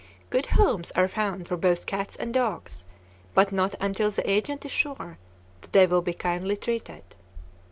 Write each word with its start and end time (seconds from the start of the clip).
Good 0.31 0.47
homes 0.47 0.89
are 0.93 1.07
found 1.07 1.47
for 1.47 1.55
both 1.57 1.85
dogs 1.85 2.15
and 2.15 2.33
cats, 2.33 2.85
but 3.35 3.51
not 3.51 3.75
until 3.79 4.09
the 4.09 4.27
agent 4.27 4.65
is 4.65 4.71
sure 4.71 5.19
that 5.61 5.73
they 5.73 5.85
will 5.85 6.01
be 6.01 6.13
kindly 6.15 6.57
treated. 6.57 7.03